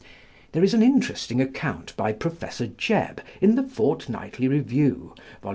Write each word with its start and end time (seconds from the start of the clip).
There 0.53 0.63
is 0.63 0.73
an 0.73 0.81
interesting 0.81 1.39
account 1.39 1.95
by 1.95 2.11
Professor 2.11 2.65
Jebb 2.65 3.19
in 3.39 3.53
the 3.53 3.61
Fortnightly 3.61 4.47
Review 4.47 5.13
(Vol. 5.43 5.49